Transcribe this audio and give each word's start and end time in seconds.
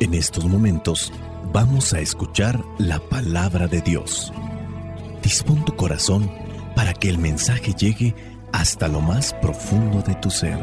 En 0.00 0.14
estos 0.14 0.46
momentos 0.46 1.12
vamos 1.52 1.92
a 1.92 2.00
escuchar 2.00 2.58
la 2.78 2.98
palabra 2.98 3.66
de 3.68 3.82
Dios. 3.82 4.32
Dispón 5.22 5.62
tu 5.66 5.76
corazón 5.76 6.32
para 6.74 6.94
que 6.94 7.10
el 7.10 7.18
mensaje 7.18 7.74
llegue 7.74 8.14
hasta 8.50 8.88
lo 8.88 9.02
más 9.02 9.34
profundo 9.42 10.00
de 10.00 10.14
tu 10.14 10.30
ser. 10.30 10.58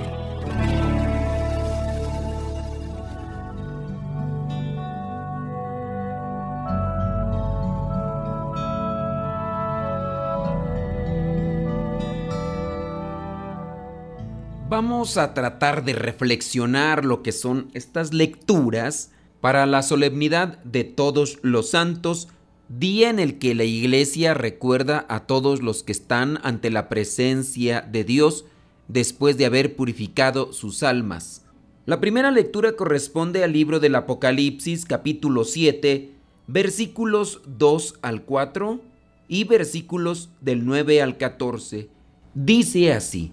Vamos 14.67 15.17
a 15.17 15.35
tratar 15.35 15.85
de 15.85 15.93
reflexionar 15.93 17.05
lo 17.05 17.21
que 17.21 17.31
son 17.31 17.69
estas 17.75 18.13
lecturas 18.13 19.11
para 19.41 19.65
la 19.65 19.83
solemnidad 19.83 20.63
de 20.63 20.83
todos 20.83 21.39
los 21.41 21.69
santos, 21.69 22.27
día 22.69 23.09
en 23.09 23.19
el 23.19 23.39
que 23.39 23.55
la 23.55 23.63
iglesia 23.63 24.33
recuerda 24.33 25.05
a 25.09 25.21
todos 25.25 25.61
los 25.61 25.83
que 25.83 25.91
están 25.91 26.39
ante 26.43 26.69
la 26.69 26.89
presencia 26.89 27.81
de 27.81 28.03
Dios 28.03 28.45
después 28.87 29.37
de 29.37 29.45
haber 29.45 29.75
purificado 29.75 30.53
sus 30.53 30.83
almas. 30.83 31.45
La 31.85 32.01
primera 32.01 32.31
lectura 32.31 32.73
corresponde 32.73 33.43
al 33.43 33.53
libro 33.53 33.79
del 33.79 33.95
Apocalipsis 33.95 34.85
capítulo 34.85 35.45
7, 35.45 36.11
versículos 36.47 37.41
2 37.45 37.99
al 38.01 38.23
4 38.23 38.81
y 39.29 39.43
versículos 39.45 40.29
del 40.41 40.65
9 40.65 41.01
al 41.01 41.17
14. 41.17 41.89
Dice 42.33 42.91
así, 42.91 43.31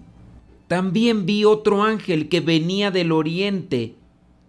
También 0.67 1.25
vi 1.25 1.45
otro 1.45 1.83
ángel 1.83 2.29
que 2.29 2.39
venía 2.39 2.91
del 2.91 3.11
oriente, 3.11 3.95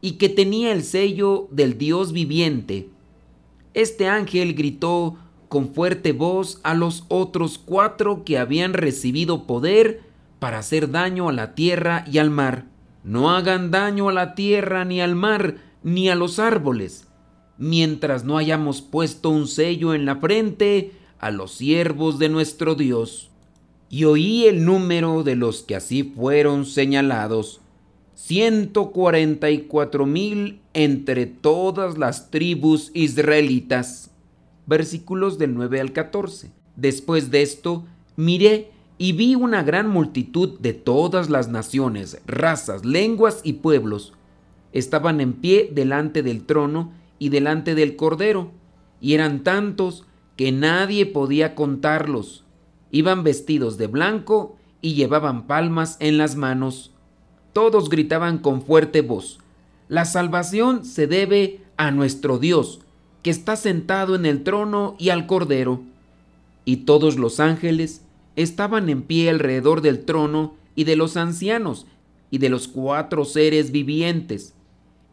y 0.06 0.12
que 0.12 0.28
tenía 0.28 0.70
el 0.70 0.84
sello 0.84 1.48
del 1.50 1.78
Dios 1.78 2.12
viviente. 2.12 2.90
Este 3.74 4.06
ángel 4.06 4.54
gritó 4.54 5.16
con 5.48 5.74
fuerte 5.74 6.12
voz 6.12 6.60
a 6.62 6.74
los 6.74 7.02
otros 7.08 7.58
cuatro 7.58 8.22
que 8.22 8.38
habían 8.38 8.72
recibido 8.72 9.48
poder 9.48 10.02
para 10.38 10.60
hacer 10.60 10.92
daño 10.92 11.28
a 11.28 11.32
la 11.32 11.56
tierra 11.56 12.04
y 12.06 12.18
al 12.18 12.30
mar. 12.30 12.66
No 13.02 13.32
hagan 13.32 13.72
daño 13.72 14.08
a 14.08 14.12
la 14.12 14.36
tierra 14.36 14.84
ni 14.84 15.00
al 15.00 15.16
mar 15.16 15.56
ni 15.82 16.08
a 16.08 16.14
los 16.14 16.38
árboles, 16.38 17.08
mientras 17.58 18.22
no 18.22 18.38
hayamos 18.38 18.82
puesto 18.82 19.30
un 19.30 19.48
sello 19.48 19.92
en 19.92 20.04
la 20.04 20.14
frente 20.14 20.92
a 21.18 21.32
los 21.32 21.50
siervos 21.50 22.20
de 22.20 22.28
nuestro 22.28 22.76
Dios. 22.76 23.32
Y 23.90 24.04
oí 24.04 24.44
el 24.46 24.64
número 24.64 25.24
de 25.24 25.34
los 25.34 25.64
que 25.64 25.74
así 25.74 26.04
fueron 26.04 26.64
señalados 26.64 27.60
144 28.16 30.06
mil 30.06 30.60
entre 30.72 31.26
todas 31.26 31.98
las 31.98 32.30
tribus 32.30 32.90
israelitas. 32.94 34.10
Versículos 34.64 35.36
del 35.36 35.54
9 35.54 35.80
al 35.82 35.92
14. 35.92 36.50
Después 36.76 37.30
de 37.30 37.42
esto, 37.42 37.84
miré 38.16 38.70
y 38.96 39.12
vi 39.12 39.34
una 39.34 39.62
gran 39.62 39.90
multitud 39.90 40.58
de 40.60 40.72
todas 40.72 41.28
las 41.28 41.48
naciones, 41.48 42.22
razas, 42.26 42.86
lenguas 42.86 43.42
y 43.44 43.52
pueblos. 43.54 44.14
Estaban 44.72 45.20
en 45.20 45.34
pie 45.34 45.70
delante 45.70 46.22
del 46.22 46.46
trono 46.46 46.92
y 47.18 47.28
delante 47.28 47.74
del 47.74 47.96
Cordero, 47.96 48.50
y 48.98 49.12
eran 49.12 49.44
tantos 49.44 50.06
que 50.36 50.52
nadie 50.52 51.04
podía 51.04 51.54
contarlos. 51.54 52.46
Iban 52.90 53.24
vestidos 53.24 53.76
de 53.76 53.88
blanco 53.88 54.56
y 54.80 54.94
llevaban 54.94 55.46
palmas 55.46 55.98
en 56.00 56.16
las 56.16 56.34
manos 56.34 56.95
todos 57.56 57.88
gritaban 57.88 58.36
con 58.36 58.60
fuerte 58.60 59.00
voz, 59.00 59.38
la 59.88 60.04
salvación 60.04 60.84
se 60.84 61.06
debe 61.06 61.62
a 61.78 61.90
nuestro 61.90 62.38
Dios, 62.38 62.80
que 63.22 63.30
está 63.30 63.56
sentado 63.56 64.14
en 64.14 64.26
el 64.26 64.44
trono 64.44 64.94
y 64.98 65.08
al 65.08 65.26
Cordero. 65.26 65.80
Y 66.66 66.84
todos 66.84 67.16
los 67.16 67.40
ángeles 67.40 68.02
estaban 68.36 68.90
en 68.90 69.00
pie 69.00 69.30
alrededor 69.30 69.80
del 69.80 70.04
trono 70.04 70.54
y 70.74 70.84
de 70.84 70.96
los 70.96 71.16
ancianos 71.16 71.86
y 72.30 72.36
de 72.36 72.50
los 72.50 72.68
cuatro 72.68 73.24
seres 73.24 73.72
vivientes, 73.72 74.52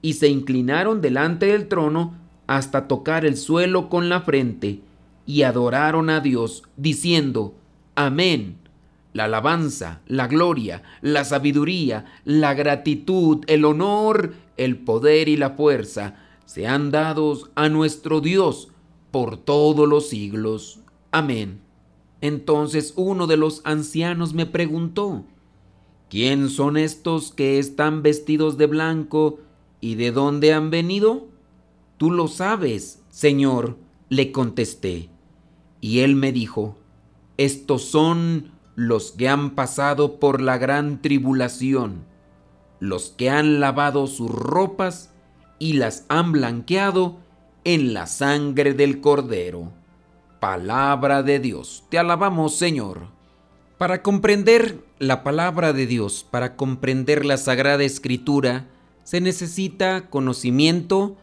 y 0.02 0.16
se 0.16 0.28
inclinaron 0.28 1.00
delante 1.00 1.46
del 1.46 1.70
trono 1.70 2.14
hasta 2.46 2.90
tocar 2.90 3.24
el 3.24 3.38
suelo 3.38 3.88
con 3.88 4.10
la 4.10 4.20
frente, 4.20 4.82
y 5.26 5.44
adoraron 5.44 6.10
a 6.10 6.20
Dios, 6.20 6.64
diciendo, 6.76 7.54
Amén 7.96 8.63
la 9.14 9.26
alabanza, 9.26 10.02
la 10.08 10.28
gloria, 10.28 10.84
la 11.02 11.24
sabiduría, 11.24 12.06
la 12.26 12.54
gratitud, 12.54 13.44
el 13.48 13.64
honor, 13.64 14.34
el 14.58 14.78
poder 14.78 15.30
y 15.30 15.38
la 15.38 15.52
fuerza 15.52 16.16
sean 16.46 16.92
dados 16.92 17.50
a 17.56 17.70
nuestro 17.70 18.22
Dios 18.22 18.70
por 19.12 19.38
todos 19.38 19.88
los 19.88 20.10
siglos. 20.10 20.80
Amén. 21.12 21.62
Entonces 22.22 22.94
uno 22.96 23.28
de 23.28 23.38
los 23.38 23.62
ancianos 23.66 24.34
me 24.34 24.46
preguntó, 24.46 25.26
¿quién 26.10 26.50
son 26.50 26.78
estos 26.78 27.32
que 27.32 27.60
están 27.60 28.02
vestidos 28.02 28.58
de 28.58 28.68
blanco 28.68 29.40
y 29.82 29.96
de 29.96 30.12
dónde 30.12 30.54
han 30.54 30.70
venido? 30.70 31.28
Tú 31.98 32.12
lo 32.12 32.28
sabes, 32.28 33.04
Señor, 33.10 33.78
le 34.10 34.32
contesté. 34.32 35.10
Y 35.82 36.00
él 36.00 36.16
me 36.16 36.32
dijo, 36.32 36.78
estos 37.38 37.84
son 37.84 38.53
los 38.76 39.12
que 39.12 39.30
han 39.30 39.52
pasado 39.52 40.20
por 40.20 40.42
la 40.42 40.58
gran 40.58 41.02
tribulación, 41.02 42.06
los 42.80 43.10
que 43.10 43.30
han 43.30 43.60
lavado 43.60 44.08
sus 44.08 44.32
ropas 44.32 45.12
y 45.60 45.74
las 45.74 46.06
han 46.10 46.32
blanqueado 46.32 47.18
en 47.64 47.94
la 47.94 48.08
sangre 48.08 48.74
del 48.74 49.00
Cordero. 49.00 49.72
Palabra 50.40 51.24
de 51.24 51.40
Dios. 51.40 51.86
Te 51.90 51.98
alabamos, 51.98 52.56
Señor. 52.56 53.08
Para 53.78 54.02
comprender 54.02 54.84
la 55.00 55.24
palabra 55.24 55.74
de 55.74 55.88
Dios, 55.88 56.26
para 56.30 56.56
comprender 56.56 57.26
la 57.26 57.38
Sagrada 57.38 57.84
Escritura, 57.84 58.68
se 59.04 59.22
necesita 59.22 60.10
conocimiento, 60.10 61.18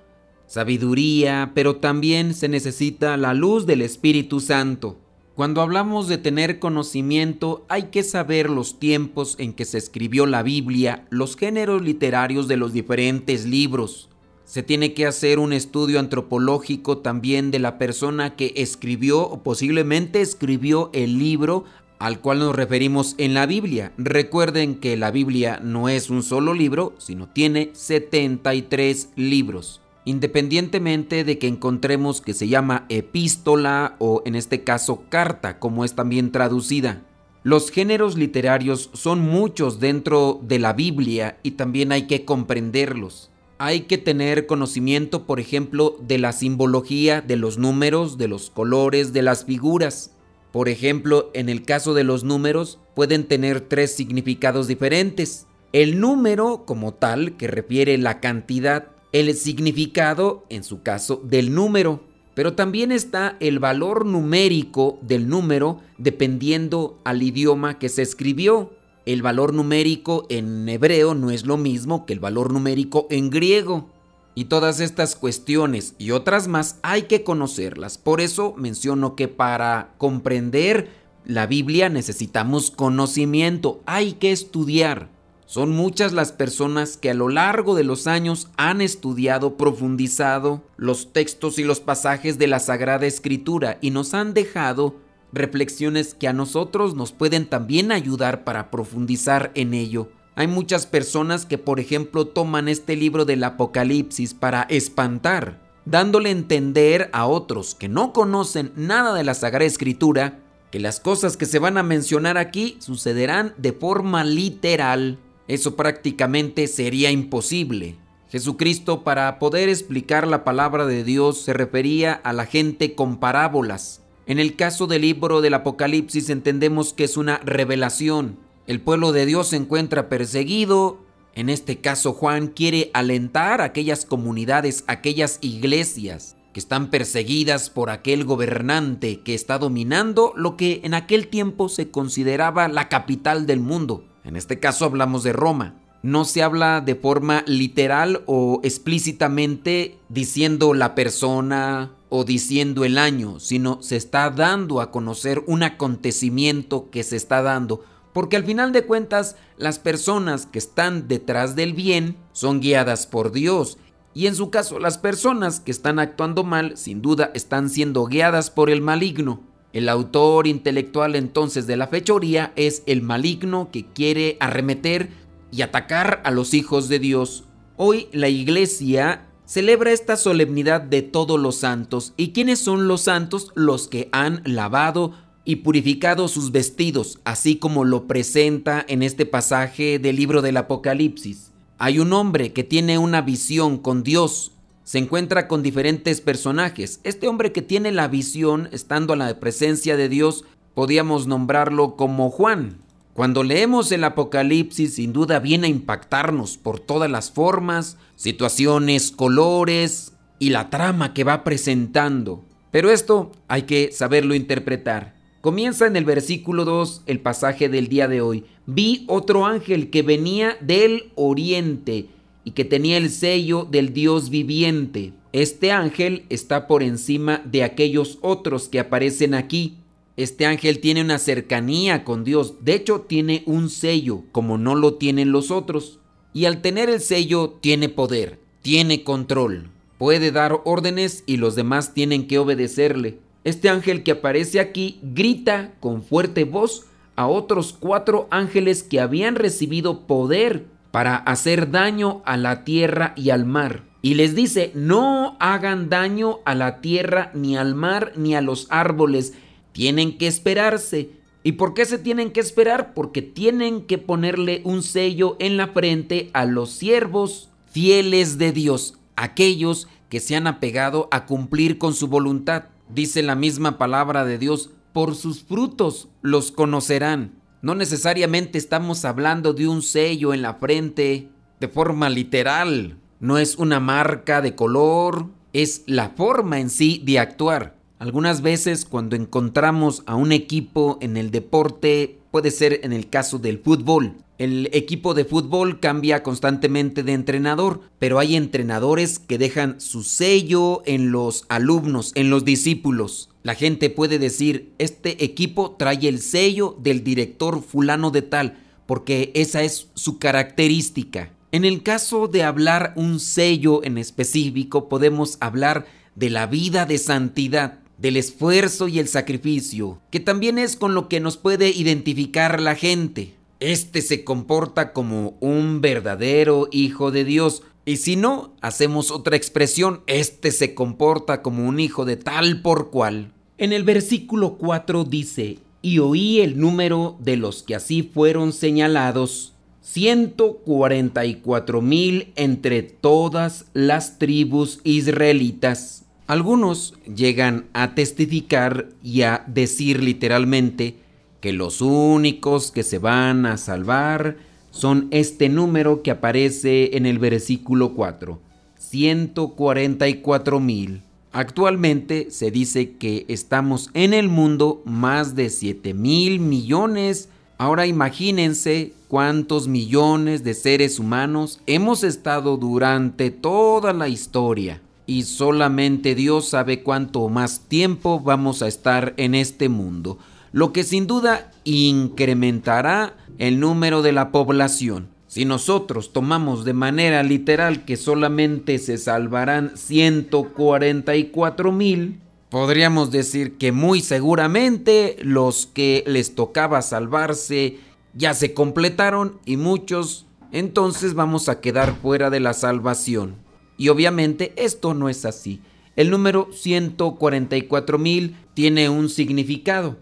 sabiduría, 0.47 1.53
pero 1.55 1.77
también 1.77 2.35
se 2.35 2.49
necesita 2.49 3.17
la 3.17 3.35
luz 3.35 3.67
del 3.67 3.83
Espíritu 3.83 4.41
Santo. 4.41 4.99
Cuando 5.35 5.63
hablamos 5.63 6.09
de 6.09 6.19
tener 6.19 6.59
conocimiento, 6.59 7.65
hay 7.69 7.85
que 7.85 8.03
saber 8.03 8.51
los 8.51 8.79
tiempos 8.79 9.37
en 9.39 9.53
que 9.53 9.65
se 9.65 9.79
escribió 9.79 10.27
la 10.27 10.43
Biblia, 10.43 11.07
los 11.09 11.37
géneros 11.37 11.83
literarios 11.83 12.49
de 12.49 12.57
los 12.57 12.73
diferentes 12.73 13.47
libros. 13.47 14.09
Se 14.45 14.65
tiene 14.65 14.93
que 14.93 15.07
hacer 15.07 15.39
un 15.39 15.53
estudio 15.53 16.01
antropológico 16.01 16.99
también 16.99 17.53
de 17.53 17.61
la 17.61 17.79
persona 17.79 18.35
que 18.35 18.53
escribió 18.57 19.23
o 19.23 19.43
posiblemente 19.43 20.21
escribió 20.21 20.91
el 20.93 21.19
libro 21.19 21.65
al 22.01 22.21
cual 22.21 22.41
nos 22.41 22.57
referimos 22.57 23.15
en 23.17 23.35
la 23.35 23.47
Biblia. 23.47 23.93
Recuerden 23.99 24.75
que 24.75 24.97
la 24.97 25.13
Biblia 25.13 25.61
no 25.63 25.89
es 25.89 26.11
un 26.11 26.25
solo 26.25 26.55
libro, 26.55 26.95
sino 26.99 27.29
tiene 27.29 27.71
73 27.75 29.11
libros 29.15 29.81
independientemente 30.11 31.25
de 31.25 31.39
que 31.39 31.47
encontremos 31.47 32.21
que 32.21 32.35
se 32.35 32.49
llama 32.49 32.85
epístola 32.89 33.97
o 33.99 34.23
en 34.27 34.35
este 34.35 34.65
caso 34.65 35.05
carta, 35.09 35.59
como 35.59 35.85
es 35.85 35.95
también 35.95 36.33
traducida. 36.33 37.03
Los 37.43 37.71
géneros 37.71 38.19
literarios 38.19 38.91
son 38.93 39.21
muchos 39.21 39.81
dentro 39.81 40.41
de 40.43 40.59
la 40.59 40.75
Biblia 40.75 41.39
y 41.43 41.53
también 41.53 41.93
hay 41.93 42.07
que 42.07 42.27
comprenderlos. 42.27 43.31
Hay 43.57 43.83
que 43.83 43.99
tener 43.99 44.47
conocimiento, 44.47 45.27
por 45.27 45.41
ejemplo, 45.41 45.97
de 46.01 46.19
la 46.19 46.33
simbología, 46.33 47.21
de 47.21 47.37
los 47.37 47.57
números, 47.57 48.19
de 48.19 48.29
los 48.29 48.51
colores, 48.51 49.13
de 49.13 49.23
las 49.23 49.45
figuras. 49.45 50.13
Por 50.53 50.69
ejemplo, 50.69 51.31
en 51.33 51.49
el 51.49 51.63
caso 51.63 51.95
de 51.95 52.05
los 52.05 52.25
números 52.25 52.79
pueden 52.95 53.25
tener 53.25 53.61
tres 53.61 53.95
significados 53.95 54.67
diferentes. 54.67 55.47
El 55.73 56.01
número 56.01 56.65
como 56.67 56.93
tal, 56.95 57.37
que 57.37 57.47
refiere 57.47 57.97
la 57.97 58.19
cantidad, 58.21 58.89
el 59.13 59.35
significado, 59.35 60.45
en 60.49 60.65
su 60.65 60.83
caso, 60.83 61.21
del 61.25 61.55
número. 61.55 62.01
Pero 62.35 62.55
también 62.55 62.93
está 62.93 63.37
el 63.41 63.59
valor 63.59 64.07
numérico 64.07 64.99
del 65.03 65.29
número 65.29 65.81
dependiendo 65.99 66.99
al 67.05 67.23
idioma 67.23 67.79
que 67.79 67.89
se 67.89 68.03
escribió. 68.03 68.73
El 69.05 69.23
valor 69.23 69.53
numérico 69.53 70.27
en 70.29 70.69
hebreo 70.69 71.15
no 71.15 71.31
es 71.31 71.45
lo 71.45 71.57
mismo 71.57 72.07
que 72.07 72.13
el 72.13 72.21
valor 72.21 72.53
numérico 72.53 73.07
en 73.11 73.31
griego. 73.31 73.89
Y 74.35 74.45
todas 74.45 74.79
estas 74.79 75.17
cuestiones 75.17 75.95
y 75.99 76.13
otras 76.13 76.47
más 76.47 76.79
hay 76.83 77.03
que 77.03 77.25
conocerlas. 77.25 77.99
Por 77.99 78.21
eso 78.21 78.55
menciono 78.57 79.17
que 79.17 79.27
para 79.27 79.95
comprender 79.99 80.89
la 81.25 81.47
Biblia 81.47 81.89
necesitamos 81.89 82.71
conocimiento, 82.71 83.83
hay 83.87 84.13
que 84.13 84.33
estudiar. 84.33 85.11
Son 85.51 85.71
muchas 85.71 86.13
las 86.13 86.31
personas 86.31 86.97
que 86.97 87.11
a 87.11 87.15
lo 87.15 87.29
largo 87.29 87.75
de 87.75 87.83
los 87.83 88.07
años 88.07 88.47
han 88.57 88.81
estudiado, 88.81 89.57
profundizado 89.57 90.63
los 90.77 91.13
textos 91.13 91.59
y 91.59 91.65
los 91.65 91.81
pasajes 91.81 92.39
de 92.39 92.47
la 92.47 92.61
Sagrada 92.61 93.07
Escritura 93.07 93.77
y 93.81 93.91
nos 93.91 94.15
han 94.15 94.33
dejado 94.33 94.95
reflexiones 95.33 96.15
que 96.15 96.29
a 96.29 96.33
nosotros 96.33 96.95
nos 96.95 97.11
pueden 97.11 97.47
también 97.47 97.91
ayudar 97.91 98.45
para 98.45 98.71
profundizar 98.71 99.51
en 99.57 99.75
ello. 99.75 100.09
Hay 100.37 100.47
muchas 100.47 100.87
personas 100.87 101.47
que, 101.47 101.59
por 101.59 101.81
ejemplo, 101.81 102.29
toman 102.29 102.69
este 102.69 102.95
libro 102.95 103.25
del 103.25 103.43
Apocalipsis 103.43 104.35
para 104.35 104.63
espantar, 104.71 105.61
dándole 105.85 106.29
a 106.29 106.33
entender 106.33 107.11
a 107.13 107.27
otros 107.27 107.75
que 107.75 107.89
no 107.89 108.13
conocen 108.13 108.71
nada 108.77 109.15
de 109.15 109.25
la 109.25 109.35
Sagrada 109.35 109.65
Escritura 109.65 110.39
que 110.71 110.79
las 110.79 111.01
cosas 111.01 111.37
que 111.37 111.47
se 111.47 111.59
van 111.59 111.77
a 111.77 111.83
mencionar 111.83 112.39
aquí 112.39 112.77
sucederán 112.79 113.53
de 113.57 113.73
forma 113.73 114.23
literal. 114.23 115.19
Eso 115.51 115.75
prácticamente 115.75 116.69
sería 116.69 117.11
imposible. 117.11 117.97
Jesucristo 118.31 119.03
para 119.03 119.41
poder 119.41 119.69
explicar 119.69 120.29
la 120.29 120.45
palabra 120.45 120.87
de 120.87 121.03
Dios 121.03 121.43
se 121.43 121.53
refería 121.53 122.13
a 122.13 122.33
la 122.33 122.47
gente 122.47 122.95
con 122.95 123.19
parábolas. 123.19 124.01
En 124.29 124.39
el 124.39 124.55
caso 124.55 124.87
del 124.87 125.03
libro 125.03 125.41
del 125.41 125.55
Apocalipsis 125.55 126.31
entendemos 126.31 126.93
que 126.93 127.03
es 127.03 127.17
una 127.17 127.39
revelación. 127.39 128.39
El 128.69 128.81
pueblo 128.81 129.11
de 129.11 129.27
Dios 129.27 129.49
se 129.49 129.57
encuentra 129.57 130.09
perseguido. 130.09 131.01
En 131.35 131.49
este 131.49 131.81
caso 131.81 132.13
Juan 132.13 132.47
quiere 132.47 132.93
alentar 132.95 133.61
a 133.61 133.65
aquellas 133.65 134.05
comunidades, 134.05 134.85
aquellas 134.87 135.39
iglesias 135.41 136.37
que 136.53 136.61
están 136.61 136.91
perseguidas 136.91 137.71
por 137.71 137.91
aquel 137.91 138.25
gobernante 138.25 139.23
que 139.23 139.35
está 139.35 139.59
dominando 139.59 140.33
lo 140.37 140.57
que 140.57 140.81
en 140.85 140.95
aquel 140.95 141.27
tiempo 141.27 141.69
se 141.69 141.91
consideraba 141.91 142.69
la 142.69 142.89
capital 142.89 143.47
del 143.47 143.59
mundo. 143.59 144.05
En 144.25 144.37
este 144.37 144.59
caso 144.59 144.85
hablamos 144.85 145.23
de 145.23 145.33
Roma. 145.33 145.75
No 146.03 146.25
se 146.25 146.43
habla 146.43 146.81
de 146.81 146.95
forma 146.95 147.45
literal 147.47 148.23
o 148.27 148.61
explícitamente 148.63 149.99
diciendo 150.09 150.73
la 150.73 150.95
persona 150.95 151.93
o 152.09 152.25
diciendo 152.25 152.85
el 152.85 152.97
año, 152.97 153.39
sino 153.39 153.83
se 153.83 153.97
está 153.97 154.31
dando 154.31 154.81
a 154.81 154.91
conocer 154.91 155.45
un 155.47 155.63
acontecimiento 155.63 156.89
que 156.91 157.03
se 157.03 157.17
está 157.17 157.43
dando, 157.43 157.85
porque 158.13 158.37
al 158.37 158.45
final 158.45 158.73
de 158.73 158.85
cuentas 158.85 159.37
las 159.59 159.79
personas 159.79 160.47
que 160.47 160.59
están 160.59 161.07
detrás 161.07 161.55
del 161.55 161.75
bien 161.75 162.17
son 162.33 162.61
guiadas 162.61 163.07
por 163.07 163.31
Dios 163.31 163.79
y 164.13 164.27
en 164.27 164.35
su 164.35 164.51
caso, 164.51 164.79
las 164.79 164.99
personas 164.99 165.61
que 165.61 165.71
están 165.71 165.99
actuando 165.99 166.43
mal, 166.43 166.77
sin 166.77 167.01
duda, 167.01 167.31
están 167.35 167.71
siendo 167.71 168.05
guiadas 168.07 168.51
por 168.51 168.69
el 168.69 168.81
maligno. 168.81 169.41
El 169.73 169.89
autor 169.89 170.47
intelectual 170.47 171.15
entonces 171.15 171.67
de 171.67 171.77
la 171.77 171.87
fechoría 171.87 172.53
es 172.57 172.83
el 172.87 173.03
maligno 173.03 173.71
que 173.71 173.87
quiere 173.87 174.37
arremeter 174.41 175.11
y 175.53 175.63
atacar 175.63 176.21
a 176.25 176.31
los 176.31 176.55
hijos 176.55 176.89
de 176.89 176.99
Dios. 176.99 177.45
Hoy 177.77 178.09
la 178.13 178.29
iglesia 178.29 179.27
celebra 179.47 179.93
esta 179.93 180.17
solemnidad 180.17 180.81
de 180.81 181.03
todos 181.03 181.39
los 181.39 181.57
santos. 181.57 182.15
¿Y 182.17 182.31
quiénes 182.31 182.59
son 182.59 182.89
los 182.89 183.03
santos? 183.03 183.53
Los 183.55 183.89
que 183.89 184.09
han 184.13 184.43
lavado 184.45 185.13
y 185.45 185.57
purificado 185.57 186.29
sus 186.29 186.53
vestidos, 186.53 187.19
así 187.25 187.57
como 187.57 187.85
lo 187.85 188.07
presenta 188.07 188.85
en 188.87 189.03
este 189.03 189.27
pasaje 189.27 189.99
del 189.99 190.17
libro 190.17 190.43
del 190.43 190.57
Apocalipsis. 190.57 191.51
Hay 191.79 191.99
un 191.99 192.13
hombre 192.13 192.53
que 192.53 192.63
tiene 192.63 192.99
una 192.99 193.23
visión 193.23 193.79
con 193.79 194.03
Dios. 194.03 194.53
Se 194.91 194.99
encuentra 194.99 195.47
con 195.47 195.63
diferentes 195.63 196.21
personajes. 196.21 196.99
Este 197.05 197.29
hombre 197.29 197.53
que 197.53 197.63
tiene 197.63 197.93
la 197.93 198.09
visión, 198.09 198.69
estando 198.73 199.13
a 199.13 199.17
la 199.17 199.39
presencia 199.39 199.97
de 199.97 200.09
Dios, 200.09 200.45
podíamos 200.75 201.29
nombrarlo 201.29 201.95
como 201.95 202.29
Juan. 202.29 202.79
Cuando 203.15 203.45
leemos 203.45 203.93
el 203.93 204.03
Apocalipsis, 204.03 204.97
sin 204.97 205.13
duda 205.13 205.39
viene 205.39 205.69
a 205.69 205.71
impactarnos 205.71 206.57
por 206.59 206.81
todas 206.81 207.09
las 207.09 207.31
formas, 207.31 207.99
situaciones, 208.17 209.13
colores 209.13 210.13
y 210.41 210.51
la 210.51 210.71
trama 210.71 211.15
que 211.15 211.23
va 211.23 211.45
presentando. 211.45 212.45
Pero 212.73 212.91
esto 212.91 213.31
hay 213.47 213.63
que 213.63 213.93
saberlo 213.93 214.35
interpretar. 214.35 215.15
Comienza 215.41 215.87
en 215.87 215.95
el 215.95 216.05
versículo 216.05 216.65
2 216.65 217.03
el 217.07 217.21
pasaje 217.21 217.69
del 217.69 217.87
día 217.87 218.09
de 218.09 218.23
hoy. 218.23 218.45
Vi 218.67 219.05
otro 219.07 219.47
ángel 219.47 219.89
que 219.91 220.03
venía 220.03 220.57
del 220.61 221.13
oriente 221.15 222.09
y 222.45 222.53
que 222.53 222.65
tenía 222.65 222.97
el 222.97 223.11
sello 223.11 223.67
del 223.71 223.93
Dios 223.93 224.31
viviente. 224.31 225.13
Este 225.33 225.71
ángel 225.73 226.25
está 226.29 226.67
por 226.67 226.83
encima 226.83 227.43
de 227.45 227.63
aquellos 227.63 228.19
otros 228.21 228.69
que 228.69 228.81
aparecen 228.81 229.35
aquí. 229.35 229.77
Este 230.17 230.47
ángel 230.47 230.81
tiene 230.81 231.03
una 231.03 231.19
cercanía 231.19 232.05
con 232.05 232.25
Dios. 232.25 232.55
De 232.63 232.75
hecho, 232.75 233.03
tiene 233.03 233.43
un 233.47 233.71
sello, 233.71 234.25
como 234.33 234.59
no 234.59 234.75
lo 234.75 234.95
tienen 234.95 235.33
los 235.33 235.51
otros. 235.51 235.99
Y 236.33 236.47
al 236.47 236.63
tener 236.63 236.91
el 236.91 237.01
sello, 237.01 237.59
tiene 237.61 237.89
poder, 237.89 238.39
tiene 238.63 239.05
control. 239.05 239.71
Puede 239.99 240.33
dar 240.33 240.61
órdenes 240.65 241.25
y 241.27 241.37
los 241.37 241.55
demás 241.55 241.95
tienen 241.95 242.27
que 242.27 242.39
obedecerle. 242.39 243.19
Este 243.45 243.69
ángel 243.69 244.03
que 244.03 244.13
aparece 244.13 244.61
aquí 244.61 244.99
grita 245.03 245.75
con 245.81 246.03
fuerte 246.03 246.45
voz 246.45 246.87
a 247.17 247.27
otros 247.27 247.75
cuatro 247.79 248.27
ángeles 248.31 248.83
que 248.83 249.01
habían 249.01 249.37
recibido 249.37 250.07
poder 250.07 250.67
para 250.91 251.17
hacer 251.17 251.71
daño 251.71 252.23
a 252.25 252.37
la 252.37 252.65
tierra 252.65 253.13
y 253.17 253.31
al 253.31 253.45
mar. 253.45 253.85
Y 254.03 254.15
les 254.15 254.35
dice, 254.35 254.73
no 254.75 255.37
hagan 255.41 255.89
daño 255.89 256.39
a 256.45 256.55
la 256.55 256.81
tierra, 256.81 257.31
ni 257.35 257.57
al 257.57 257.75
mar, 257.75 258.13
ni 258.17 258.35
a 258.35 258.41
los 258.41 258.67
árboles. 258.71 259.35
Tienen 259.73 260.17
que 260.17 260.27
esperarse. 260.27 261.11
¿Y 261.43 261.53
por 261.53 261.75
qué 261.75 261.85
se 261.85 261.99
tienen 261.99 262.31
que 262.31 262.41
esperar? 262.41 262.95
Porque 262.95 263.23
tienen 263.23 263.83
que 263.83 263.99
ponerle 263.99 264.63
un 264.65 264.83
sello 264.83 265.37
en 265.39 265.57
la 265.57 265.69
frente 265.69 266.31
a 266.33 266.45
los 266.45 266.71
siervos 266.71 267.51
fieles 267.71 268.37
de 268.37 268.53
Dios, 268.53 268.99
aquellos 269.17 269.89
que 270.09 270.21
se 270.21 270.35
han 270.35 270.47
apegado 270.47 271.09
a 271.13 271.27
cumplir 271.27 271.79
con 271.79 271.95
su 271.95 272.09
voluntad. 272.09 272.65
Dice 272.89 273.23
la 273.23 273.37
misma 273.37 273.79
palabra 273.79 274.25
de 274.25 274.39
Dios, 274.39 274.71
por 274.93 275.15
sus 275.15 275.45
frutos 275.45 276.09
los 276.21 276.51
conocerán. 276.51 277.40
No 277.63 277.75
necesariamente 277.75 278.57
estamos 278.57 279.05
hablando 279.05 279.53
de 279.53 279.69
un 279.69 279.83
sello 279.83 280.33
en 280.33 280.41
la 280.41 280.55
frente 280.55 281.29
de 281.61 281.69
forma 281.69 282.09
literal. 282.09 282.97
No 283.21 283.37
es 283.37 283.57
una 283.57 283.81
marca 283.81 284.41
de 284.41 284.55
color, 284.55 285.27
es 285.53 285.83
la 285.87 286.09
forma 286.09 286.59
en 286.59 286.71
sí 286.71 287.03
de 287.05 287.19
actuar. 287.19 287.77
Algunas 287.99 288.41
veces 288.41 288.87
cuando 288.87 289.15
encontramos 289.15 290.03
a 290.07 290.15
un 290.15 290.33
equipo 290.33 290.97
en 291.03 291.19
el 291.19 291.31
deporte, 291.31 292.19
puede 292.31 292.51
ser 292.51 292.81
en 292.83 292.95
el 292.95 293.11
caso 293.11 293.39
del 293.39 293.59
fútbol, 293.59 294.15
el 294.41 294.71
equipo 294.73 295.13
de 295.13 295.27
fútbol 295.27 295.81
cambia 295.81 296.23
constantemente 296.23 297.03
de 297.03 297.13
entrenador, 297.13 297.83
pero 297.99 298.19
hay 298.19 298.37
entrenadores 298.37 299.19
que 299.19 299.37
dejan 299.37 299.83
su 299.83 300.03
sello 300.03 300.81
en 300.87 301.13
los 301.13 301.45
alumnos, 301.51 302.13
en 302.15 302.31
los 302.31 302.47
discípulos. 302.47 303.29
La 303.43 303.55
gente 303.55 303.91
puede 303.91 304.19
decir, 304.19 304.73
este 304.79 305.27
equipo 305.27 305.73
trae 305.79 306.09
el 306.09 306.23
sello 306.23 306.75
del 306.81 307.05
director 307.05 307.63
fulano 307.63 308.11
de 308.11 308.23
tal, 308.23 308.57
porque 308.87 309.31
esa 309.35 309.63
es 309.63 309.89
su 309.93 310.19
característica. 310.19 311.35
En 311.53 311.67
el 311.67 311.83
caso 311.83 312.27
de 312.27 312.43
hablar 312.43 312.95
un 312.97 313.21
sello 313.21 313.85
en 313.85 313.99
específico, 313.99 314.89
podemos 314.89 315.37
hablar 315.41 315.85
de 316.15 316.31
la 316.31 316.47
vida 316.47 316.87
de 316.87 316.97
santidad, 316.97 317.81
del 317.99 318.17
esfuerzo 318.17 318.89
y 318.89 319.01
el 319.01 319.09
sacrificio, 319.09 320.01
que 320.11 320.19
también 320.19 320.59
es 320.59 320.77
con 320.77 320.95
lo 320.95 321.11
que 321.11 321.21
nos 321.21 321.37
puede 321.37 321.69
identificar 321.69 322.59
la 322.59 322.75
gente 322.75 323.35
este 323.61 324.03
se 324.03 324.25
comporta 324.25 324.93
como 324.93 325.37
un 325.41 325.81
verdadero 325.81 326.69
hijo 326.73 327.11
de 327.11 327.25
Dios. 327.25 327.63
Y 327.85 327.99
si 327.99 328.17
no, 328.17 328.55
hacemos 328.61 329.11
otra 329.11 329.37
expresión, 329.37 330.03
este 330.07 330.51
se 330.51 330.75
comporta 330.75 331.43
como 331.43 331.69
un 331.69 331.79
hijo 331.79 332.05
de 332.05 332.17
tal 332.17 332.63
por 332.63 332.91
cual. 332.91 333.33
En 333.59 333.73
el 333.73 333.85
versículo 333.85 334.57
4 334.57 335.05
dice, 335.05 335.59
y 335.83 335.99
oí 335.99 336.41
el 336.41 336.59
número 336.59 337.17
de 337.21 337.37
los 337.37 337.63
que 337.63 337.75
así 337.75 338.03
fueron 338.03 338.53
señalados, 338.53 339.55
144 339.83 341.83
mil 341.83 342.33
entre 342.37 342.83
todas 342.83 343.67
las 343.73 344.19
tribus 344.19 344.81
israelitas. 344.85 346.05
Algunos 346.27 346.95
llegan 347.13 347.67
a 347.73 347.95
testificar 347.95 348.91
y 349.03 349.23
a 349.23 349.45
decir 349.49 350.03
literalmente, 350.03 350.97
que 351.41 351.53
los 351.53 351.81
únicos 351.81 352.71
que 352.71 352.83
se 352.83 352.99
van 352.99 353.47
a 353.47 353.57
salvar 353.57 354.37
son 354.71 355.09
este 355.11 355.49
número 355.49 356.03
que 356.03 356.11
aparece 356.11 356.97
en 356.97 357.07
el 357.07 357.19
versículo 357.19 357.95
4, 357.95 358.39
144 358.79 360.61
mil. 360.61 361.03
Actualmente 361.33 362.31
se 362.31 362.51
dice 362.51 362.97
que 362.97 363.25
estamos 363.29 363.91
en 363.95 364.15
el 364.15 364.29
mundo 364.29 364.83
más 364.85 365.35
de 365.35 365.49
7 365.51 365.95
mil 365.95 366.41
millones. 366.41 367.29
Ahora 367.57 367.87
imagínense 367.87 368.93
cuántos 369.09 369.69
millones 369.69 370.45
de 370.45 370.55
seres 370.55 370.99
humanos 370.99 371.61
hemos 371.67 372.05
estado 372.05 372.57
durante 372.57 373.31
toda 373.31 373.93
la 373.93 374.09
historia. 374.09 374.81
Y 375.07 375.23
solamente 375.23 376.15
Dios 376.15 376.49
sabe 376.49 376.83
cuánto 376.83 377.29
más 377.29 377.61
tiempo 377.69 378.21
vamos 378.21 378.63
a 378.63 378.69
estar 378.69 379.15
en 379.17 379.35
este 379.35 379.69
mundo 379.69 380.19
lo 380.53 380.73
que 380.73 380.85
sin 380.85 381.07
duda 381.07 381.53
incrementará 381.65 383.17
el 383.39 383.61
número 383.61 384.03
de 384.03 384.13
la 384.13 384.33
población. 384.33 385.09
Si 385.27 385.45
nosotros 385.45 386.13
tomamos 386.13 386.65
de 386.65 386.73
manera 386.73 387.23
literal 387.23 387.85
que 387.85 387.97
solamente 387.97 388.79
se 388.79 388.99
salvarán 388.99 389.77
144 389.77 391.71
mil, 391.71 392.21
podríamos 392.49 393.13
decir 393.13 393.57
que 393.57 393.71
muy 393.71 394.01
seguramente 394.01 395.17
los 395.23 395.67
que 395.67 396.03
les 396.07 396.35
tocaba 396.35 396.83
salvarse 396.83 397.79
ya 398.13 398.35
se 398.35 398.55
completaron 398.55 399.39
y 399.45 399.57
muchos 399.57 400.27
entonces 400.51 401.15
vamos 401.15 401.49
a 401.49 401.61
quedar 401.61 401.95
fuera 402.03 402.29
de 402.29 402.41
la 402.41 402.53
salvación. 402.53 403.37
Y 403.77 403.89
obviamente 403.89 404.53
esto 404.57 404.95
no 404.95 405.09
es 405.09 405.25
así. 405.25 405.63
El 405.95 406.11
número 406.11 406.49
144 406.53 407.99
mil 407.99 408.37
tiene 408.55 408.89
un 408.89 409.09
significado. 409.09 409.97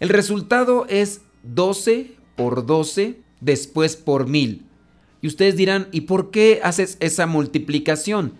El 0.00 0.08
resultado 0.08 0.86
es 0.88 1.22
12 1.44 2.12
por 2.36 2.66
12, 2.66 3.20
después 3.40 3.96
por 3.96 4.28
mil. 4.28 4.66
Y 5.22 5.26
ustedes 5.26 5.56
dirán, 5.56 5.88
¿y 5.92 6.02
por 6.02 6.30
qué 6.30 6.60
haces 6.62 6.96
esa 7.00 7.26
multiplicación? 7.26 8.34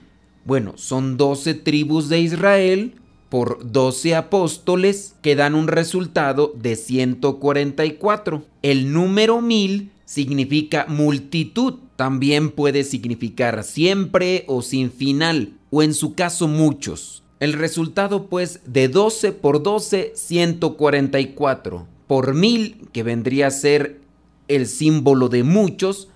Bueno, 0.44 0.74
son 0.76 1.16
12 1.16 1.54
tribus 1.54 2.08
de 2.08 2.20
Israel 2.20 2.94
por 3.30 3.72
12 3.72 4.14
apóstoles 4.14 5.16
que 5.22 5.34
dan 5.34 5.54
un 5.54 5.68
resultado 5.68 6.52
de 6.56 6.76
144. 6.76 8.44
El 8.62 8.92
número 8.92 9.40
mil 9.40 9.90
significa 10.04 10.86
multitud. 10.88 11.74
También 11.96 12.50
puede 12.50 12.84
significar 12.84 13.64
siempre 13.64 14.44
o 14.46 14.62
sin 14.62 14.92
final, 14.92 15.54
o 15.70 15.82
en 15.82 15.94
su 15.94 16.14
caso 16.14 16.46
muchos. 16.46 17.23
El 17.44 17.52
resultado 17.52 18.28
pues 18.28 18.60
de 18.64 18.88
12 18.88 19.32
por 19.32 19.62
12, 19.62 20.12
144. 20.14 21.86
Por 22.06 22.32
mil, 22.32 22.88
que 22.90 23.02
vendría 23.02 23.48
a 23.48 23.50
ser 23.50 24.00
el 24.48 24.66
símbolo 24.66 25.28
de 25.28 25.42
muchos, 25.42 26.08